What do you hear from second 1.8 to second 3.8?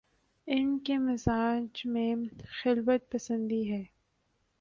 میں خلوت پسندی